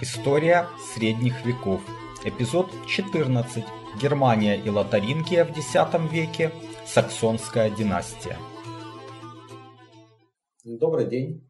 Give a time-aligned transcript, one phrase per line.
[0.00, 1.80] История средних веков.
[2.24, 3.64] Эпизод 14.
[4.02, 5.72] Германия и Лотарингия в X
[6.10, 6.50] веке.
[6.84, 8.36] Саксонская династия.
[10.64, 11.48] Добрый день.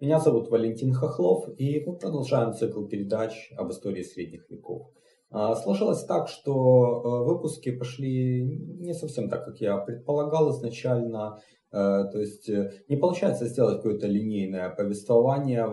[0.00, 4.90] Меня зовут Валентин Хохлов, и мы продолжаем цикл передач об истории средних веков.
[5.30, 11.40] А, сложилось так, что э, выпуски пошли не совсем так, как я предполагал изначально.
[11.70, 15.66] Э, то есть э, не получается сделать какое-то линейное повествование.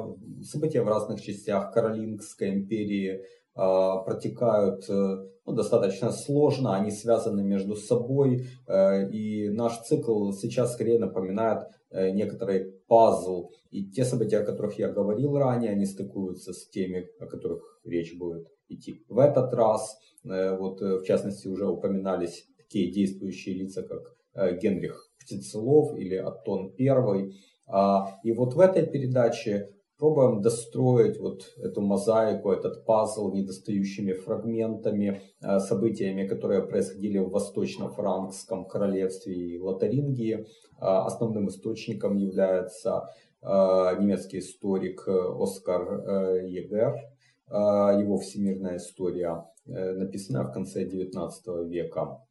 [0.44, 3.22] События в разных частях Каролингской империи
[3.58, 8.48] а, протекают ну, достаточно сложно, они связаны между собой,
[9.14, 13.52] и наш цикл сейчас скорее напоминает некоторый пазл.
[13.72, 18.18] И те события, о которых я говорил ранее, они стыкуются с теми, о которых речь
[18.18, 19.06] будет идти.
[19.08, 26.16] В этот раз, вот в частности, уже упоминались такие действующие лица, как Генрих Птицелов или
[26.16, 27.34] Атон Первый.
[27.68, 35.22] А, и вот в этой передаче пробуем достроить вот эту мозаику, этот пазл недостающими фрагментами,
[35.42, 40.46] а, событиями, которые происходили в Восточно-Франкском королевстве и Лотарингии.
[40.80, 43.04] А, основным источником является
[43.42, 46.96] немецкий историк Оскар э, Егер,
[47.48, 51.30] его «Всемирная история», э, написанная в конце XIX
[51.68, 52.25] века.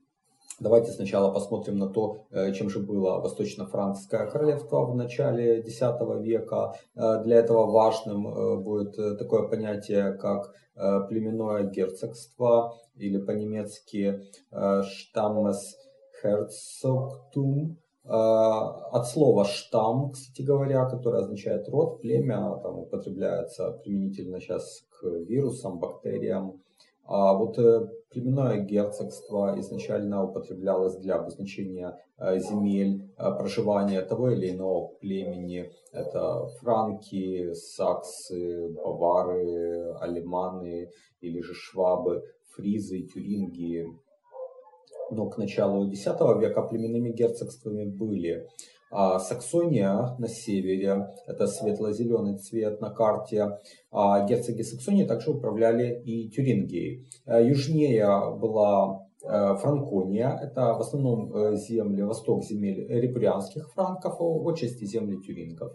[0.61, 5.81] Давайте сначала посмотрим на то, э, чем же было Восточно-Франкское королевство в начале X
[6.21, 6.75] века.
[6.95, 10.55] Э, для этого важным э, будет такое понятие, как
[11.09, 15.61] племенное герцогство, или по-немецки Stammes
[16.21, 17.77] Herzogtum.
[18.05, 25.79] От слова штамм, кстати говоря, которое означает род, племя, там употребляется применительно сейчас к вирусам,
[25.79, 26.61] бактериям.
[27.07, 34.51] А вот э, племенное герцогство изначально употреблялось для обозначения э, земель э, проживания того или
[34.51, 35.71] иного племени.
[35.93, 42.23] Это франки, саксы, бавары, алиманы или же швабы,
[42.55, 43.87] фризы, тюринги.
[45.11, 46.07] Но к началу X
[46.41, 48.49] века племенными герцогствами были
[48.97, 53.59] а Саксония на севере, это светло-зеленый цвет на карте.
[53.91, 57.05] А герцоги Саксонии также управляли и Тюрингией.
[57.27, 58.07] Э, южнее
[58.37, 65.73] была э, Франкония, это в основном э, земли, восток земель репурианских франков, отчасти земли тюрингов.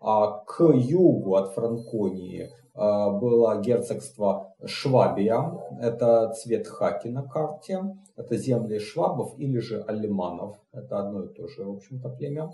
[0.00, 7.82] А к югу от Франконии было герцогство Швабия, это цвет хаки на карте,
[8.16, 12.50] это земли швабов или же алиманов, это одно и то же, в общем-то, племя.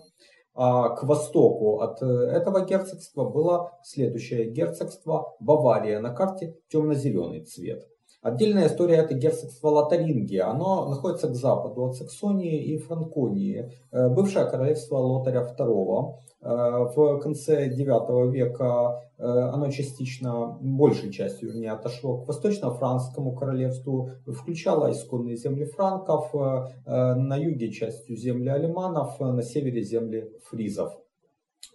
[0.58, 7.86] А к востоку от э, этого герцогства было следующее герцогство Бавария на карте темно-зеленый цвет.
[8.26, 10.50] Отдельная история это герцогство Лотарингия.
[10.50, 13.70] Оно находится к западу от Саксонии и Франконии.
[13.92, 16.14] Э, бывшее королевство Лотаря II.
[16.40, 16.48] Э,
[16.96, 24.90] в конце IX века э, оно частично, большей частью, вернее, отошло к восточно-франкскому королевству, включало
[24.90, 26.34] исконные земли франков,
[26.84, 30.92] на юге частью земли алиманов, на севере земли фризов.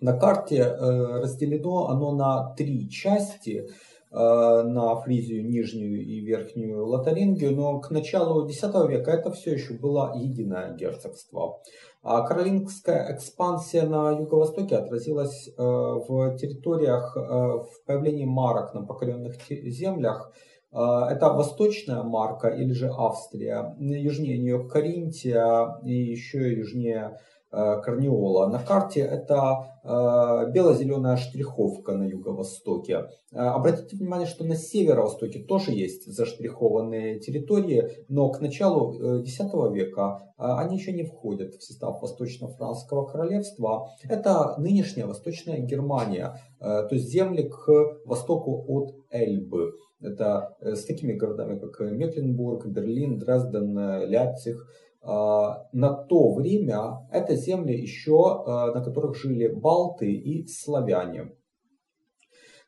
[0.02, 3.70] На карте разделено оно на три части–
[4.12, 10.14] на Фризию, Нижнюю и Верхнюю Лотарингию, но к началу X века это все еще было
[10.16, 11.62] единое герцогство.
[12.04, 19.36] А каролингская экспансия на юго-востоке отразилась э, в территориях, э, в появлении марок на покоренных
[19.50, 20.32] землях.
[20.74, 28.48] Это восточная марка или же Австрия, южнее нее Каринтия и еще южнее Э, Корнеола.
[28.48, 33.08] На карте это э, бело-зеленая штриховка на юго-востоке.
[33.34, 39.40] Э, обратите внимание, что на северо-востоке тоже есть заштрихованные территории, но к началу X
[39.74, 43.90] века они еще не входят в состав Восточно-Франского королевства.
[44.08, 47.68] Это нынешняя Восточная Германия, то есть земли к
[48.06, 49.74] востоку от Эльбы.
[50.02, 53.78] Это с такими городами, как Мекленбург, Берлин, Дрезден,
[54.10, 54.58] Ляпциг.
[55.04, 61.32] А, на то время это земли еще, а, на которых жили балты и славяне.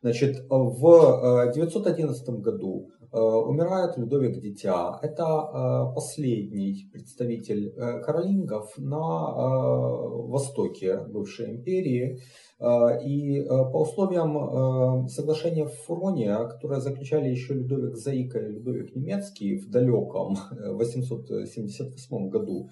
[0.01, 4.99] Значит, в 911 а, году умирает Людовик Дитя.
[5.01, 7.71] Это последний представитель
[8.01, 9.31] каролингов на
[10.27, 12.19] востоке бывшей империи.
[12.59, 19.69] И по условиям соглашения в Фуроне, которое заключали еще Людовик Заика и Людовик Немецкий в
[19.69, 22.69] далеком 878 году,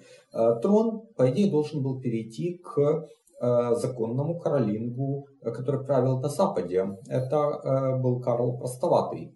[0.62, 3.06] трон, по идее, должен был перейти к
[3.40, 6.96] законному Каролингу, который правил на Западе.
[7.08, 9.34] Это был Карл Простоватый.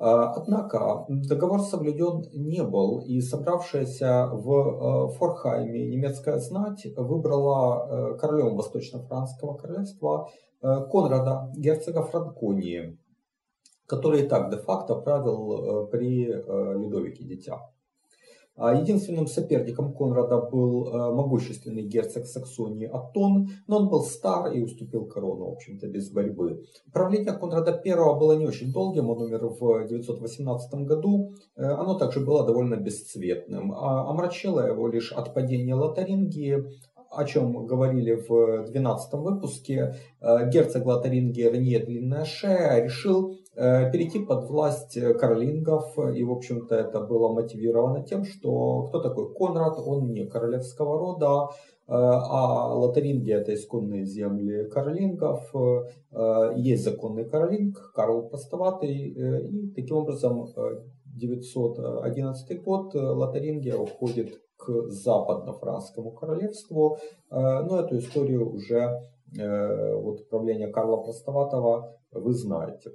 [0.00, 8.18] А, однако договор соблюден не был, и собравшаяся в э, Форхайме немецкая знать выбрала э,
[8.18, 10.30] королем Восточно-Франского королевства
[10.62, 12.96] э, Конрада, герцога Франконии.
[13.86, 17.58] который и так де-факто правил при Людовике Дитя.
[18.58, 24.60] А единственным соперником Конрада был э, могущественный герцог Саксонии Атон, но он был стар и
[24.60, 26.64] уступил корону, в общем-то, без борьбы.
[26.92, 31.30] Правление Конрада I было не очень долгим, он умер в 918 году.
[31.56, 33.72] Э, оно также было довольно бесцветным.
[33.72, 36.64] А омрачило его лишь отпадение Лотарингии,
[37.10, 44.48] о чем говорили в 12 выпуске, э, герцог Лотарингии Ренье Длинная Шея решил перейти под
[44.48, 45.98] власть э, карлингов.
[46.14, 51.48] И, в общем-то, это было мотивировано тем, что кто такой Конрад, он не королевского рода,
[51.48, 55.52] э, а Лотаринги это исконные земли карлингов,
[56.56, 60.46] есть законный карлинг, Карл Простоватый, и таким образом
[61.04, 66.98] 911 год Лотарингия уходит к западно-франскому королевству,
[67.30, 69.02] но эту историю уже
[69.36, 72.92] вот правление Карла Простоватого вы знаете.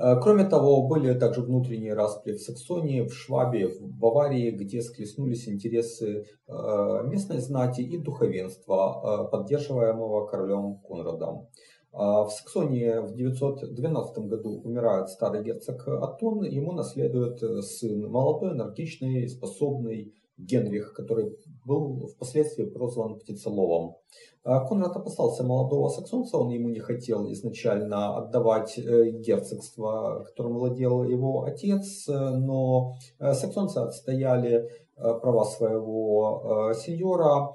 [0.00, 5.46] Э, кроме того, были также внутренние распри в Саксонии, в Швабии, в Баварии, где склеснулись
[5.46, 11.48] интересы э, местной знати и духовенства, э, поддерживаемого королем Конрадом.
[11.92, 20.14] В Саксонии в 912 году умирает старый герцог Атон, ему наследует сын, молодой, энергичный, способный
[20.46, 23.96] Генрих, который был впоследствии прозван Птицеловым.
[24.42, 31.04] А Конрад опасался молодого саксонца, он ему не хотел изначально отдавать э, герцогство, которым владел
[31.04, 37.54] его отец, но э, саксонцы отстояли э, права своего сеньора,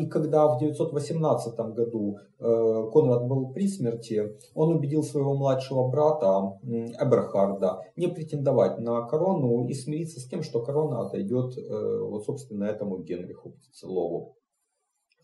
[0.00, 7.80] и когда в 918 году Конрад был при смерти, он убедил своего младшего брата Эберхарда
[7.96, 13.50] не претендовать на корону и смириться с тем, что корона отойдет вот, собственно, этому Генриху
[13.50, 14.37] Птицелову.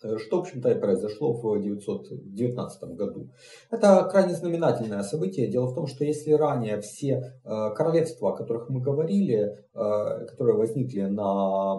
[0.05, 3.31] Э, что, в общем-то, и произошло в 919 году.
[3.71, 5.51] Это крайне знаменательное событие.
[5.51, 10.57] Дело в том, что если ранее все э, королевства, о которых мы говорили, э, которые
[10.59, 11.75] возникли на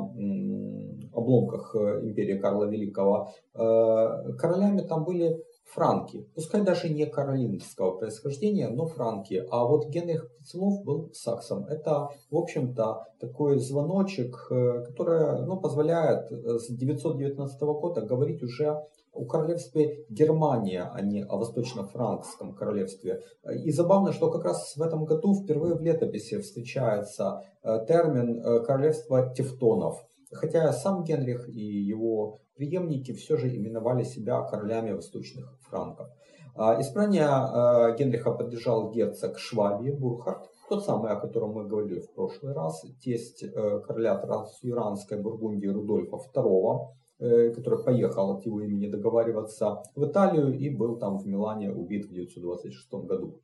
[1.13, 9.45] обломках империи Карла Великого, королями там были франки, пускай даже не каролингского происхождения, но франки.
[9.49, 11.65] А вот Генрих Птицелов был саксом.
[11.65, 18.83] Это, в общем-то, такой звоночек, э, который ну, позволяет э, с 919 года говорить уже
[19.11, 23.21] о королевстве Германия, а не о восточно-франкском королевстве.
[23.63, 29.33] И забавно, что как раз в этом году впервые в летописи встречается э, термин королевство
[29.33, 36.07] тевтонов– хотя сам Генрих и его преемники все же именовали себя королями восточных франков.
[36.55, 42.13] А, избрание а, Генриха поддержал герцог Швабии Бурхард, тот самый, о котором мы говорили в
[42.13, 46.87] прошлый раз, тесть э, короля Трансюранской Бургундии Рудольфа II,
[47.19, 52.05] э, который поехал от его имени договариваться в Италию и был там в Милане убит
[52.05, 53.41] в 926 году.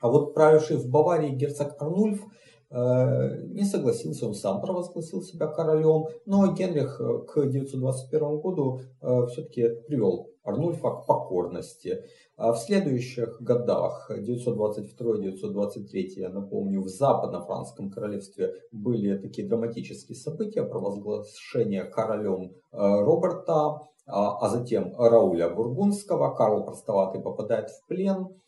[0.00, 2.24] А вот правивший в Баварии герцог Арнульф
[2.70, 9.68] не согласился, он сам провозгласил себя королем, но Генрих э, к 921 году э, все-таки
[9.86, 12.04] привел Арнульфа к покорности.
[12.36, 21.84] А в следующих годах, 922-923, я напомню, в западно-франском королевстве были такие драматические события, провозглашение
[21.84, 28.47] королем Роберта, а, а затем Рауля Бургундского, Карл Простоватый попадает в плен, Э,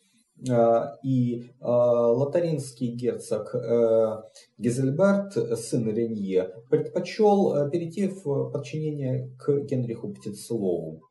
[1.03, 4.21] и э, лотаринский герцог э,
[4.57, 11.01] Гизельберт, сын Ренье, предпочел перейти в подчинение к Генриху Птицелову.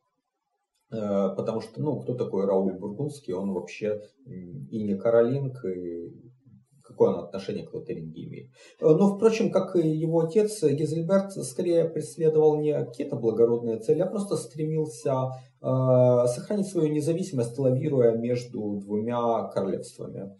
[0.89, 6.11] Потому что, ну, кто такой Рауль Бургундский, он вообще и не Каролинг, и
[6.83, 8.49] какое он отношение к Лотарингии имеет.
[8.81, 14.35] Но, впрочем, как и его отец, Гизельберт скорее преследовал не какие-то благородные цели, а просто
[14.35, 20.31] стремился Э, сохранить свою независимость, лавируя между двумя королевствами.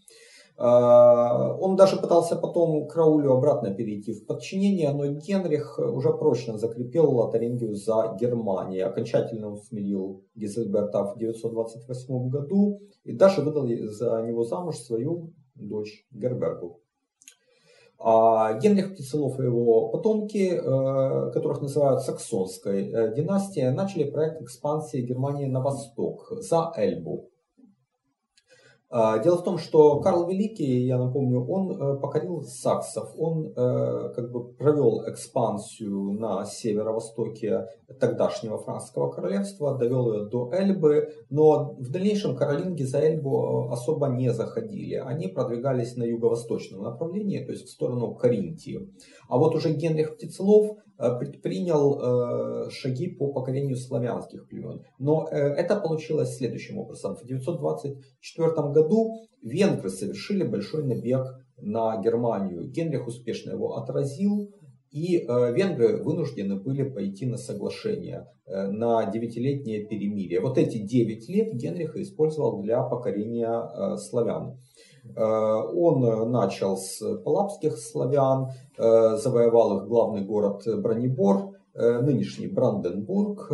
[0.62, 6.58] Э, он даже пытался потом к Раулю обратно перейти в подчинение, но Генрих уже прочно
[6.58, 14.44] закрепил Лотарингию за Германией, окончательно усмирил Гизельберта в 928 году и даже выдал за него
[14.44, 16.81] замуж свою дочь Гербергу.
[18.04, 25.02] А Генрих Птицелов и его потомки, э, которых называют саксонской э, династией, начали проект экспансии
[25.02, 27.31] Германии на восток, за Эльбу.
[28.94, 34.14] А, дело в том, что Карл Великий, я напомню, он э, покорил саксов, он э,
[34.14, 37.68] как бы провел экспансию на северо-востоке
[38.02, 44.08] тогдашнего франкского королевства, довел ее до Эльбы, но в дальнейшем каролинги за Эльбу э, особо
[44.08, 44.96] не заходили.
[44.96, 48.90] Они продвигались на юго-восточном направлении, то есть в сторону Каринтии.
[49.30, 50.80] А вот уже Генрих Птицелов
[51.20, 54.84] предпринял шаги по покорению славянских племен.
[55.00, 57.16] Но это получилось следующим образом.
[57.16, 61.26] В 924 году венгры совершили большой набег
[61.58, 62.70] на Германию.
[62.70, 64.52] Генрих успешно его отразил,
[64.92, 70.42] и э, венгры вынуждены были пойти на соглашение, э, на девятилетнее перемирие.
[70.42, 74.58] Вот эти девять лет Генрих использовал для покорения э, славян.
[75.16, 83.50] Он начал с палапских славян, завоевал их главный город Бронебор, нынешний Бранденбург,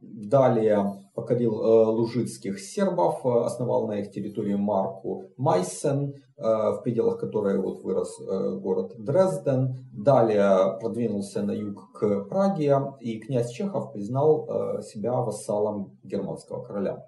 [0.00, 7.18] Далее покорил э, лужицких сербов, э, основал на их территории марку Майсен, э, в пределах
[7.18, 8.16] которой вот вырос
[8.60, 9.74] город Дрезден.
[9.92, 14.46] Далее продвинулся на юг к Праге, и князь Чехов признал
[14.82, 17.07] себя вассалом германского короля.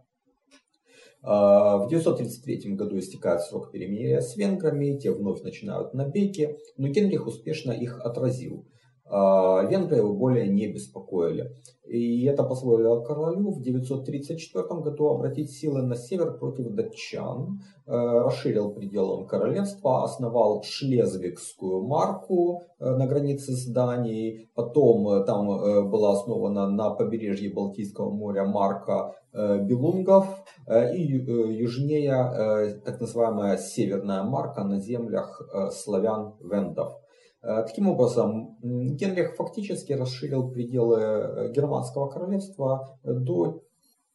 [1.22, 7.72] В 933 году истекает срок перемирия с венграми, те вновь начинают набеги, но Генрих успешно
[7.72, 8.66] их отразил.
[9.12, 11.50] А, венгры его более не беспокоили.
[11.90, 18.70] И это позволило королю в 934 году обратить силы на север против датчан, э, расширил
[18.72, 25.48] пределы королевства, основал Шлезвигскую марку э, на границе с Данией, потом э, там
[25.90, 30.26] была основана на побережье Балтийского моря марка Белунгов
[30.68, 35.40] и южнее так называемая северная марка на землях
[35.72, 36.99] славян-вендов.
[37.42, 43.62] Э, таким образом, Генрих фактически расширил пределы э, германского королевства до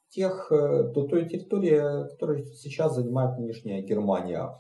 [0.10, 4.56] тех, э, до той территории, которую сейчас занимает нынешняя Германия.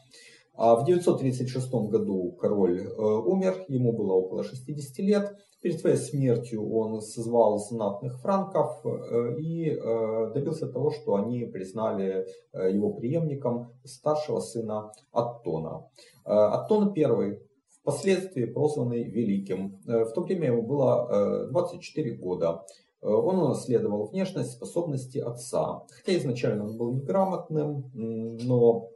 [0.57, 5.35] А в 936 году король умер, ему было около 60 лет.
[5.61, 8.85] Перед своей смертью он созвал знатных франков
[9.37, 9.69] и
[10.33, 15.89] добился того, что они признали его преемником старшего сына Аттона.
[16.23, 17.37] Аттон I
[17.85, 19.79] впоследствии прозванный Великим.
[19.87, 22.65] Э, в то время ему было 24 э, года.
[23.01, 25.83] Э, он унаследовал внешность, способности отца.
[25.91, 28.89] Хотя изначально он был неграмотным, но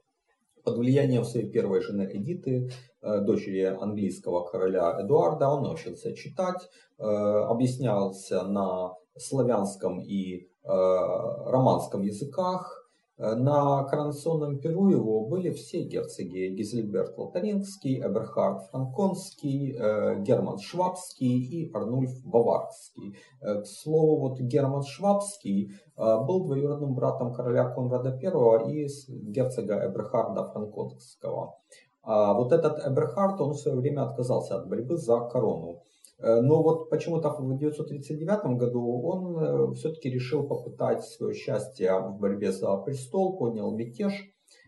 [0.64, 2.70] под влиянием своей первой жены Эдиты,
[3.02, 12.79] дочери английского короля Эдуарда, он научился читать, объяснялся на славянском и романском языках,
[13.20, 21.72] на коронационном перу его были все герцоги Гизельберт Лотарингский, Эберхард Франконский, э, Герман Швабский и
[21.74, 23.18] Арнульф Баварский.
[23.42, 30.46] Э, к слову, вот Герман Швабский был двоюродным братом короля Конрада I и герцога Эберхарда
[30.46, 31.58] Франконского.
[32.04, 35.84] А вот этот Эберхард, он в свое время отказался от борьбы за корону.
[36.20, 42.20] Э, но вот почему-то в 1939 году он э, все-таки решил попытать свое счастье в
[42.20, 44.14] борьбе за престол, поднял мятеж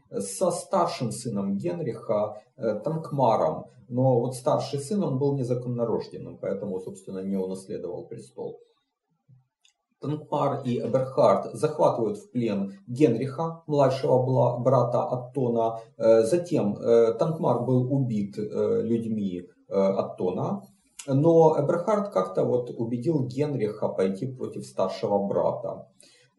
[0.10, 3.66] со старшим сыном Генриха э, Танкмаром.
[3.90, 8.62] Но вот старший сын, он был незаконнорожденным, поэтому, собственно, не унаследовал престол.
[10.00, 15.80] Танкмар и Эберхард захватывают в плен Генриха, младшего брата Аттона.
[15.98, 16.76] Затем
[17.20, 20.64] Танкмар был убит людьми Аттона.
[21.08, 25.88] Но Эберхард как-то вот убедил Генриха пойти против старшего брата.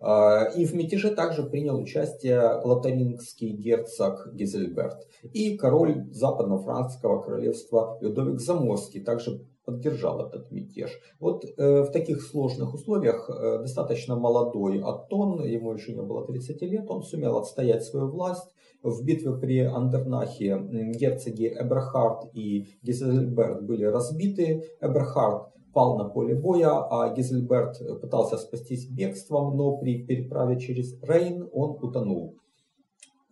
[0.00, 5.07] А, и в мятеже также принял участие лотарингский герцог Гизельберт.
[5.33, 10.90] И король западно-франкского королевства Людовик Заморский также поддержал этот мятеж.
[11.21, 16.62] Вот э, в таких сложных условиях э, достаточно молодой Аттон, ему еще не было 30
[16.62, 18.54] лет, он сумел отстоять свою власть.
[18.83, 20.59] В битве при Андернахе
[20.99, 24.64] герцоги Эберхард и Гизельберт были разбиты.
[24.81, 31.49] Эберхард пал на поле боя, а Гизельберт пытался спастись бегством, но при переправе через Рейн
[31.52, 32.37] он утонул.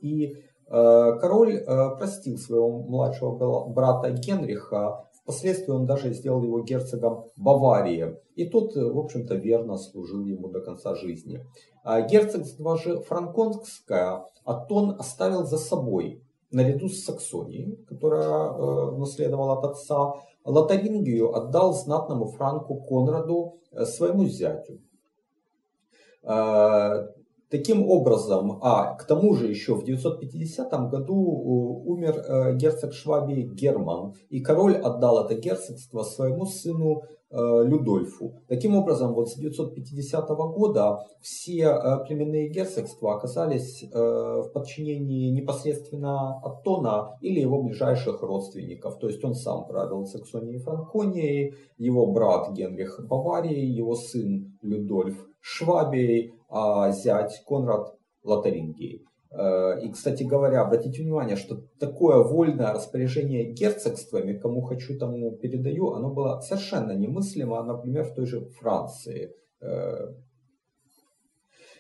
[0.00, 7.24] И э, король э, простил своего младшего брата Генриха, впоследствии он даже сделал его герцогом
[7.36, 11.44] Баварии, и тот, в общем-то, верно служил ему до конца жизни.
[11.84, 19.64] А герцогство же франконское Атон оставил за собой, наряду с Саксонией, которая э, наследовала от
[19.64, 24.80] отца, Лотарингию отдал знатному франку Конраду э, своему зятю.
[27.50, 33.42] Э, таким образом, а к тому же еще в 950 году э, умер герцог Швабии
[33.42, 37.02] Герман, и король отдал это герцогство своему сыну
[37.32, 38.42] Э, Людольфу.
[38.48, 46.40] Таким образом, вот с 950 года все э, племенные герцогства оказались э, в подчинении непосредственно
[46.40, 48.98] Аттона или его ближайших родственников.
[48.98, 55.24] То есть он сам правил Саксонией и Франконией, его брат Генрих Баварией, его сын Людольф
[55.40, 56.34] Швабией,
[56.92, 59.04] зять Конрад Лотарингией.
[59.32, 65.92] Э, и, кстати говоря, обратите внимание, что такое вольное распоряжение герцогствами, кому хочу, тому передаю,
[65.92, 69.32] оно было совершенно немыслимо, например, в той же Франции.
[69.60, 70.08] Э,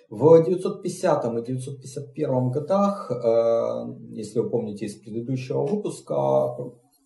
[0.08, 6.56] в 950 и 951 годах, э, если вы помните из предыдущего выпуска,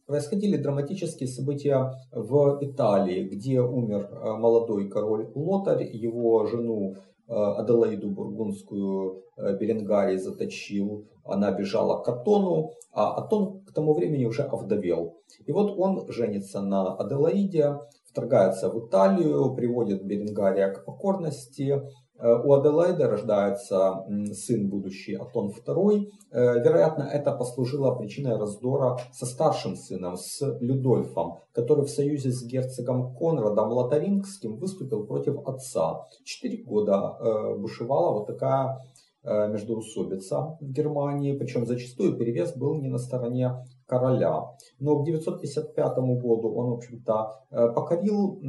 [0.07, 6.97] происходили драматические события в Италии, где умер молодой король Лотарь, его жену
[7.33, 14.43] Аделаиду Бургундскую э, Беренгарий заточил, она бежала к Атону, а Атон к тому времени уже
[14.43, 15.17] овдовел.
[15.47, 17.79] И вот он женится на Аделаиде,
[18.11, 26.11] вторгается в Италию, приводит Беренгария к покорности, Э, у Аделаиды рождается сын будущий Атон II.
[26.31, 32.43] Э, вероятно, это послужило причиной раздора со старшим сыном, с Людольфом, который в союзе с
[32.45, 36.07] герцогом Конрадом Лотарингским выступил против отца.
[36.25, 38.81] Четыре года э, бушевала вот такая
[39.25, 43.53] междоусобица в Германии, причем зачастую перевес был не на стороне
[43.87, 44.43] короля.
[44.79, 48.41] Но к 955 году он, в общем-то, э, покорил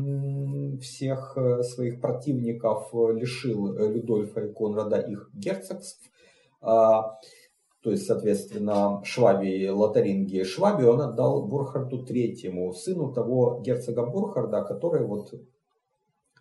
[0.79, 6.09] всех э, своих противников, э, лишил Людольфа и Конрада их герцогств.
[6.61, 7.17] А,
[7.81, 15.05] то есть, соответственно, Швабии, Лотарингии, Швабию он отдал Бурхарду третьему, сыну того герцога Бурхарда, который
[15.05, 15.33] вот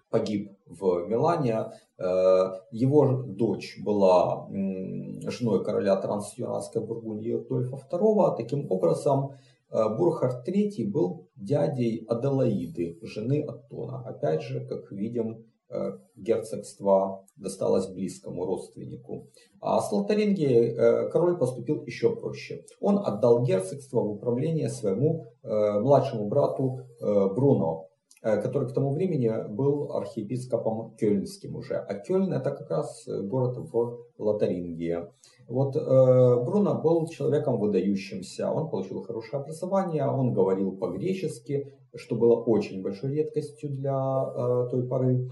[0.08, 1.72] погиб в Милане.
[1.98, 8.36] Э, его дочь была женой короля Трансюранской Бургундии Рудольфа II.
[8.36, 9.32] Таким образом,
[9.70, 14.02] э, Бурхард III был дядей Аделаиды, жены Аттона.
[14.06, 19.28] Опять же, как видим, э, герцогство досталось близкому родственнику.
[19.60, 22.64] А с Лотарингией король поступил еще проще.
[22.80, 27.83] Он отдал герцогство в управление своему младшему брату Бруно,
[28.24, 31.76] который к тому времени был архиепископом Кёльнским уже.
[31.76, 34.98] А Кёльн это как раз э, город в Лотарингии.
[35.46, 42.36] Вот э, Бруно был человеком выдающимся, он получил хорошее образование, он говорил по-гречески, что было
[42.36, 45.30] очень большой редкостью для э, той поры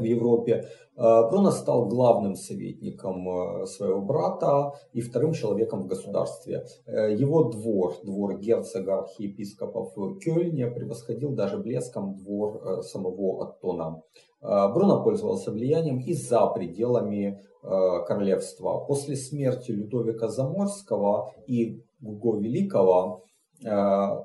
[0.00, 0.64] в Европе.
[0.96, 6.66] Э, Бруно стал главным советником э, своего брата и вторым человеком в государстве.
[6.86, 14.02] Э, его двор, двор герцога архиепископов в Кёльне, превосходил даже блеском двор самого Аттона.
[14.42, 18.82] Бруно пользовался влиянием и за пределами королевства.
[18.86, 23.22] После смерти Людовика Заморского и Гуго Великого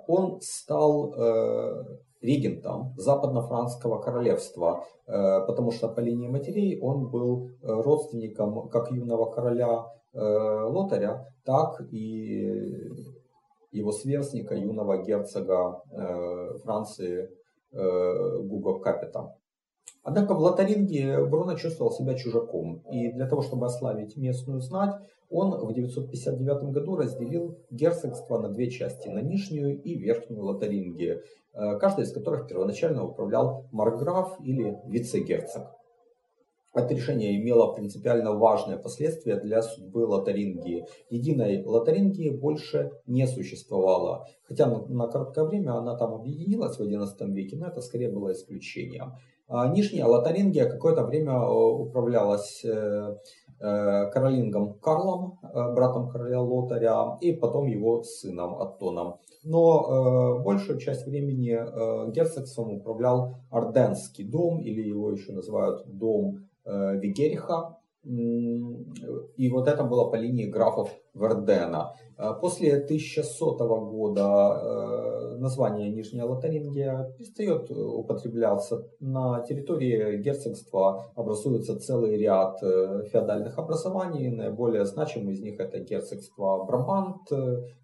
[0.07, 1.13] он стал
[2.21, 9.31] регентом западно-франского королевства, э, потому что по линии матерей он был э, родственником как юного
[9.31, 12.89] короля э, Лотаря, так и
[13.71, 15.83] его сверстника, юного герцога
[16.63, 17.29] Франции
[17.73, 19.35] Гуго Капета.
[20.01, 24.95] Однако в Лотаринге Бруно чувствовал себя чужаком, и для того, чтобы ославить местную знать,
[25.29, 31.23] он в 959 году разделил герцогство на две части, на Нижнюю и Верхнюю Лотарингию,
[31.55, 35.75] э, каждая из которых первоначально управлял марграф или вице-герцог.
[36.75, 40.85] Это решение имело принципиально важные последствия для судьбы Лотарингии.
[41.09, 44.27] Единой Лотарингии больше не существовало.
[44.43, 49.13] Хотя на короткое время она там объединилась в XI веке, но это скорее было исключением.
[49.47, 53.15] А Нижняя Лотарингия какое-то время э, управлялась э,
[53.59, 59.15] Каролингом Карлом, братом короля Лотаря, и потом его сыном Аттоном.
[59.43, 61.57] Но большую часть времени
[62.11, 67.77] герцогством управлял Орденский дом, или его еще называют дом Вигериха.
[68.03, 71.95] И вот это было по линии графов Вердена.
[72.41, 73.55] После 1100
[73.91, 78.83] года название Нижняя Лотарингия перестает употребляться.
[78.99, 84.29] На территории герцогства образуется целый ряд феодальных образований.
[84.29, 87.31] Наиболее значимым из них это герцогство Брабант,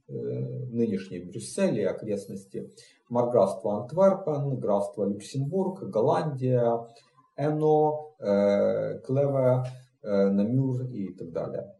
[0.07, 2.69] нынешний Брюссель и окрестности,
[3.09, 6.87] марграфство Антверпен, графство Люксембург, Голландия,
[7.35, 9.63] Эно, Клеве,
[10.03, 11.75] Намюр и так далее.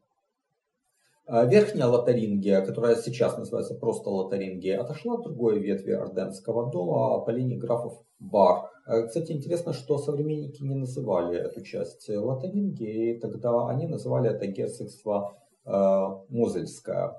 [1.27, 7.29] А верхняя Лотарингия, которая сейчас называется просто Лотарингия, отошла от другой ветви Орденского дома по
[7.29, 8.69] линии графов Бар.
[8.87, 15.37] Э, кстати, интересно, что современники не называли эту часть Лотарингии, тогда они называли это герцогство
[15.65, 15.71] э,
[16.29, 17.15] Мозельское.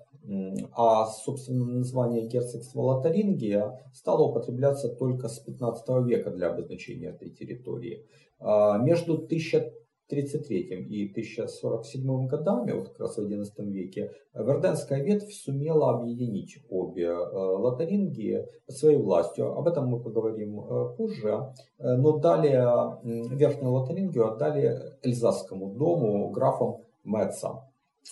[0.72, 8.06] А, собственно, название герцогства Лотарингия стало употребляться только с 15 века для обозначения этой территории.
[8.38, 9.72] А, между 1000
[10.12, 17.06] 1933 и 1047 годами, вот как раз в XI веке, Верденская ветвь сумела объединить обе
[17.06, 19.52] э, лотарингии своей властью.
[19.56, 21.54] Об этом мы поговорим э, позже.
[21.78, 27.68] Э, но далее Верхнюю Лотарингию отдали Эльзасскому дому графам Меца.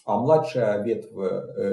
[0.06, 1.12] А младшая ветвь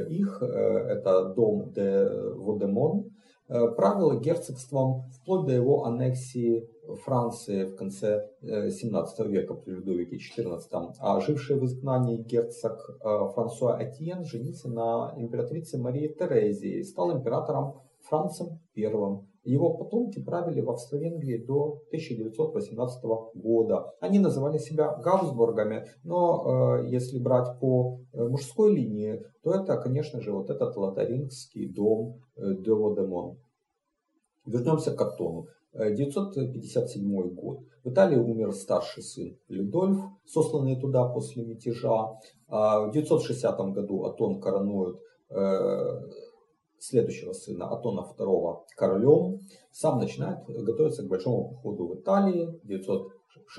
[0.09, 3.11] их, это дом де Водемон,
[3.47, 6.67] правила герцогством вплоть до его аннексии
[7.03, 10.93] Франции в конце 17 века при Людовике XIV.
[10.99, 12.99] А живший в изгнании герцог
[13.33, 18.91] Франсуа Этьен женился на императрице Марии Терезии и стал императором Францем I.
[19.47, 23.03] Его потомки правили в Австро-Венгрии до 1918
[23.35, 23.93] года.
[24.01, 30.19] Они называли себя Габсбургами, но э, если брать по э, мужской линии, то это, конечно
[30.19, 33.37] же, вот этот лотарингский дом э, де Водемон.
[34.45, 35.47] Вернемся к Аттону.
[35.73, 37.59] 957 э, год.
[37.85, 42.19] В Италии умер старший сын Людольф, сосланный туда после мятежа.
[42.49, 44.97] А в 960 году Атон коронует
[45.29, 46.01] э,
[46.79, 49.39] следующего сына Атона II королем,
[49.71, 52.65] сам начинает готовиться к большому походу в Италии в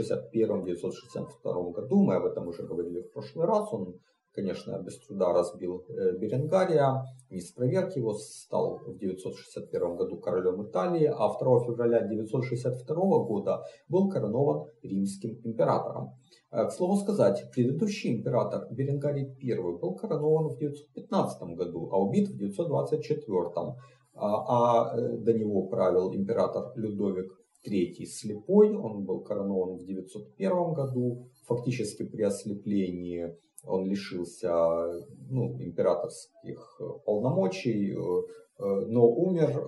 [0.01, 2.03] 961-962 году.
[2.05, 3.73] Мы об этом уже говорили в прошлый раз.
[3.73, 3.95] Он,
[4.33, 11.07] конечно, без труда разбил э, Беренгария, не с его стал в 961 году королем Италии,
[11.07, 16.15] а 2 февраля 962 года был коронован римским императором.
[16.51, 22.29] Э, к слову сказать, предыдущий император Беренгарий I был коронован в 915 году, а убит
[22.29, 23.77] в 924.
[24.15, 27.33] А, а э, до него правил император Людовик
[27.67, 34.49] III слепой, он был коронован в 901 году, фактически при ослеплении он лишился
[35.29, 38.23] ну, императорских полномочий, э,
[38.59, 39.61] но умер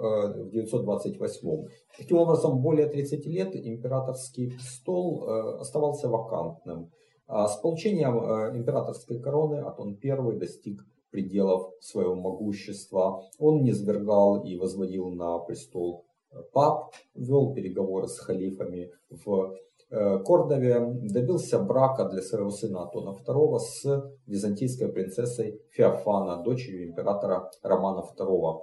[0.46, 1.68] в 928.
[1.98, 6.90] Таким образом, более 30 лет императорский престол э, оставался вакантным.
[7.26, 13.22] А с получением э, императорской короны Атон I достиг пределов своего могущества.
[13.38, 16.04] Он не свергал и возводил на престол
[16.52, 19.54] пап, вел переговоры с халифами в
[19.90, 28.04] Кордове, добился брака для своего сына Атона II с византийской принцессой Феофана, дочерью императора Романа
[28.16, 28.60] II.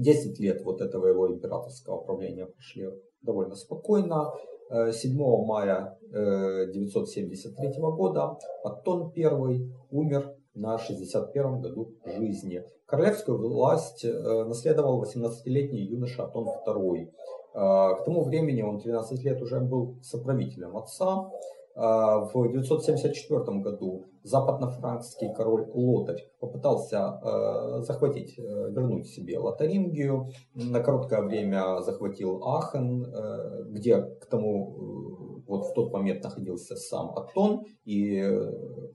[0.00, 2.88] 10 лет вот этого его императорского правления прошли
[3.22, 4.32] довольно спокойно.
[4.70, 12.62] 7 э, мая 973 э, года Аттон I умер на 61 году жизни.
[12.86, 17.10] Королевскую власть э, наследовал 18-летний юноша Атон II.
[17.54, 21.30] К тому времени он 13 лет уже был соправителем отца.
[21.78, 30.28] В 974 году западно-франкский король Лотарь попытался а, захватить, э, вернуть себе Лотарингию.
[30.54, 36.74] На короткое время захватил Ахен, э, где к тому э, вот в тот момент находился
[36.74, 38.24] сам Аттон, и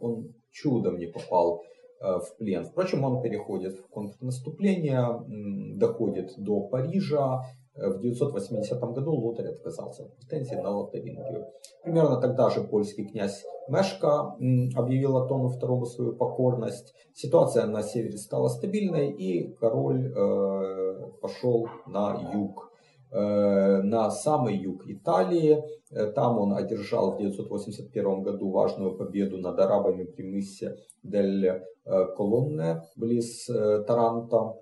[0.01, 1.63] он чудом не попал
[2.03, 2.65] в плен.
[2.65, 5.23] Впрочем, он переходит в контрнаступление,
[5.77, 7.43] доходит до Парижа,
[7.75, 11.47] Э, в 980 году Лотарь отказался от претензий на Лотарингию.
[11.83, 14.35] Примерно тогда же польский князь Мешка
[14.75, 16.93] объявил Атону II свою покорность.
[17.13, 22.72] Ситуация на севере стала стабильной, и король э, пошел на юг э,
[23.13, 25.61] на самый юг Италии.
[26.15, 33.45] Там он одержал в 981 году важную победу над арабами при мысе Дель Колонне близ
[33.45, 34.55] Таранта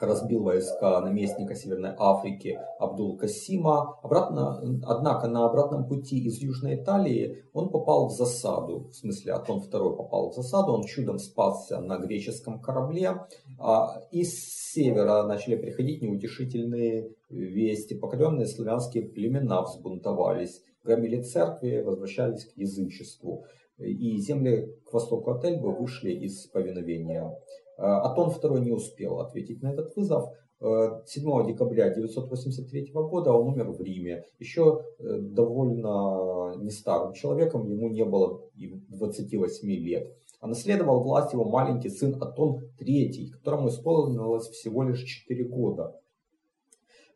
[0.00, 3.98] разбил войска наместника Северной Африки Абдул-Касима.
[4.02, 8.88] Обратно, однако на обратном пути из Южной Италии он попал в засаду.
[8.90, 13.14] В смысле, Атон II попал в засаду, он чудом спасся на греческом корабле.
[13.58, 14.32] А из
[14.72, 17.94] севера начали приходить неутешительные вести.
[17.94, 23.44] Покоренные славянские племена взбунтовались, громили церкви, возвращались к язычеству.
[23.78, 27.32] И земли к востоку от Эльбы вышли из повиновения
[27.78, 30.30] Атон II не успел ответить на этот вызов.
[30.60, 34.24] 7 э, декабря 1983 года он умер в Риме.
[34.40, 40.12] Еще э, довольно не старым человеком, ему не было и 28 лет.
[40.40, 45.94] А наследовал власть его маленький сын Атон III, которому исполнилось всего лишь 4 года.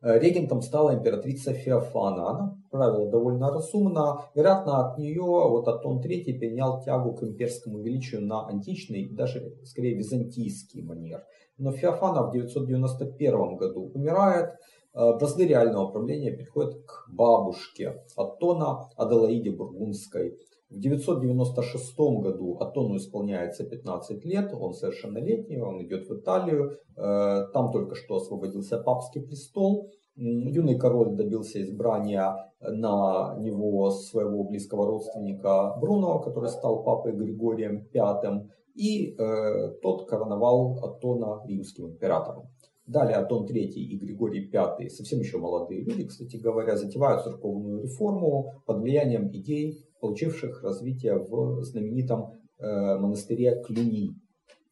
[0.03, 2.29] Э, регентом стала императрица Феофана.
[2.29, 4.25] Она правила довольно разумно.
[4.35, 9.95] Вероятно, от нее вот Атон III перенял тягу к имперскому величию на античный даже скорее
[9.95, 11.25] византийский манер.
[11.57, 14.57] Но Феофана в 991 году умирает.
[14.95, 20.37] Э, бразды реального правления переходят к бабушке Атона Аделаиде Бургундской.
[20.73, 27.71] В 996 году Атону исполняется 15 лет, он совершеннолетний, он идет в Италию, э, там
[27.71, 29.91] только что освободился папский престол.
[30.17, 38.49] Юный король добился избрания на него своего близкого родственника Бруно, который стал папой Григорием V,
[38.75, 42.49] и э, тот короновал Атона римским императором.
[42.87, 48.53] Далее Атон III и Григорий V, совсем еще молодые люди, кстати говоря, затевают церковную реформу
[48.65, 54.11] под влиянием идей получивших развитие в знаменитом монастыря Клюни,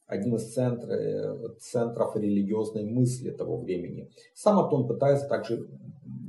[0.07, 0.89] одним из центр,
[1.59, 4.11] центров религиозной мысли того времени.
[4.35, 5.67] Сам Атон пытается также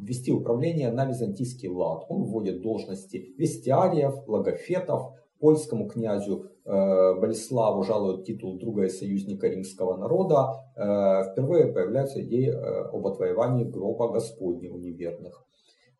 [0.01, 2.05] вести управление на византийский лад.
[2.09, 9.97] Он вводит должности вестиариев, логофетов, польскому князю э, Болеславу жалуют титул друга и союзника римского
[9.97, 10.53] народа.
[10.75, 15.45] Э, впервые появляются идеи э, об отвоевании гроба Господня у неверных.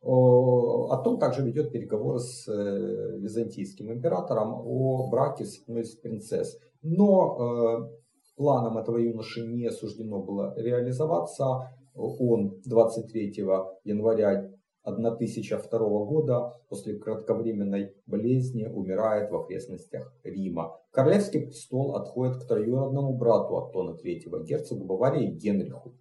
[0.04, 6.58] Атон также ведет переговоры с э, византийским императором о браке с одной из принцесс.
[6.82, 8.02] Но э,
[8.42, 11.72] планам этого юноши не суждено было реализоваться.
[11.94, 13.46] Он 23
[13.84, 14.50] января
[14.84, 20.76] 1002 года после кратковременной болезни умирает в окрестностях Рима.
[20.90, 25.94] Королевский престол отходит к троюродному брату Аттона III, герцогу Баварии Генриху,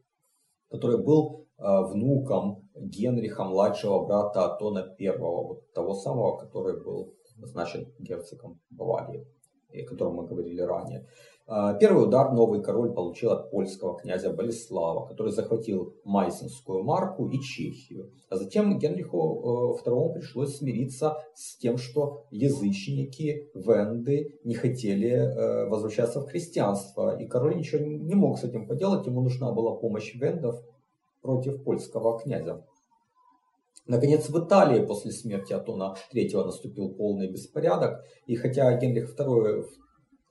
[0.70, 7.92] который был э, внуком Генриха, младшего брата Аттона I, вот того самого, который был назначен
[7.98, 9.26] герцогом Баварии,
[9.72, 11.06] о котором мы говорили ранее.
[11.52, 17.40] А, первый удар новый король получил от польского князя Болеслава, который захватил Майсенскую марку и
[17.40, 18.12] Чехию.
[18.28, 25.68] А затем Генриху II э, пришлось смириться с тем, что язычники, венды не хотели э,
[25.68, 27.18] возвращаться в христианство.
[27.18, 30.62] И король ничего не мог с этим поделать, ему нужна была помощь вендов
[31.22, 32.64] против польского князя.
[33.86, 39.64] Наконец, в Италии после смерти Атона III наступил полный беспорядок, и хотя Генрих II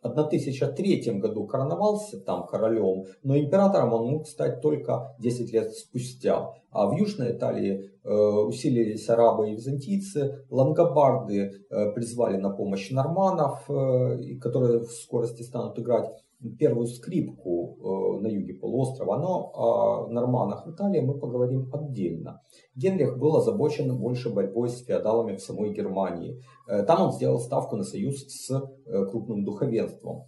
[0.02, 6.54] 1003 году короновался там королем, но императором он мог стать только 10 лет спустя.
[6.72, 13.70] А в Южной Италии э, усилились арабы и византийцы, лангобарды э, призвали на помощь норманов,
[13.70, 16.10] э, которые в скорости станут играть
[16.58, 22.42] первую скрипку э, на юге полуострова, но о норманах в Италии мы поговорим отдельно.
[22.76, 26.42] Генрих был озабочен больше борьбой с феодалами в самой Германии.
[26.68, 30.26] Э, там он сделал ставку на союз с э, крупным духовенством.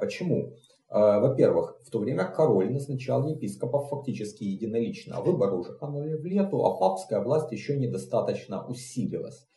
[0.00, 0.52] Почему?
[0.88, 5.20] Во-первых, в то время король назначал епископов фактически единолично.
[5.20, 9.48] Выборы уже в лету, а папская власть еще недостаточно усилилась.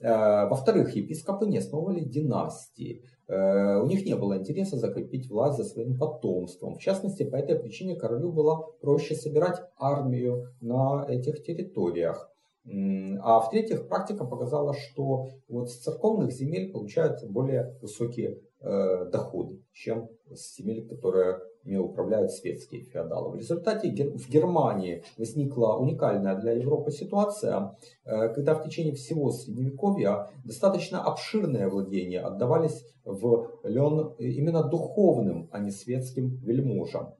[0.00, 3.04] Во-вторых, епископы не основывали династии.
[3.30, 6.74] Э, у них не было интереса закрепить власть за своим потомством.
[6.74, 12.28] В частности, по этой причине королю было проще собирать армию на этих территориях.
[13.22, 20.10] А в-третьих, практика показала, что вот с церковных земель получают более высокие э, доходы, чем
[20.30, 23.32] с земель, которые ими управляют светские феодалы.
[23.32, 30.28] В результате в Германии возникла уникальная для Европы ситуация, э, когда в течение всего Средневековья
[30.44, 37.14] достаточно обширные владения отдавались в лен именно духовным, а не светским вельможам.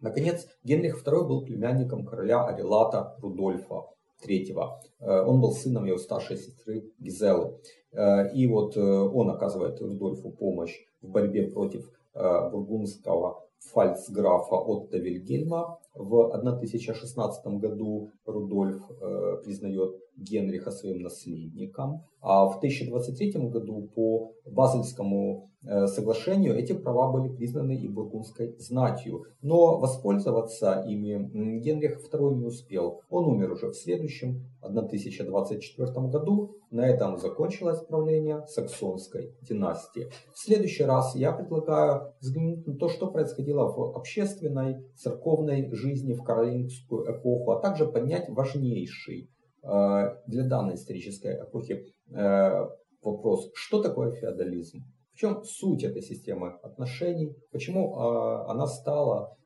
[0.00, 3.86] Наконец, Генрих II был племянником короля Арилата Рудольфа
[4.26, 4.68] III.
[5.00, 7.58] Э, он был сыном его старшей сестры Гизелы.
[7.92, 15.78] Э, и вот он оказывает Рудольфу помощь в борьбе против бургундского фальцграфа Отто Вильгельма.
[15.94, 25.50] В 1016 году Рудольф э, признает Генриха своим наследником, а в 1023 году по Базельскому
[25.64, 29.24] э, соглашению эти права были признаны и бургундской знатью.
[29.42, 33.00] Но воспользоваться ими Генрих II не успел.
[33.08, 36.56] Он умер уже в следующем, 1024 году.
[36.70, 40.10] На этом закончилось правление саксонской династии.
[40.32, 46.22] В следующий раз я предлагаю взглянуть на то, что происходило в общественной, церковной жизни в
[46.22, 49.30] каролингскую эпоху, а также поднять важнейший
[49.62, 52.66] для данной исторической эпохи э,
[53.02, 54.78] вопрос, что такое феодализм?
[55.12, 57.36] В чем суть этой системы отношений?
[57.52, 59.36] Почему э, она стала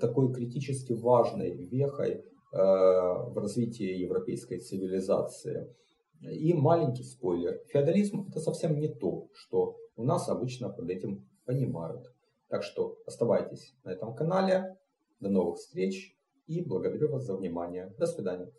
[0.00, 5.72] такой критически важной вехой в развитии европейской цивилизации?
[6.22, 7.60] И маленький спойлер.
[7.68, 12.04] Феодализм это совсем не то, что у нас обычно под этим понимают.
[12.48, 14.76] Так что оставайтесь на этом канале.
[15.20, 17.94] До новых встреч и благодарю вас за внимание.
[17.98, 18.50] До свидания.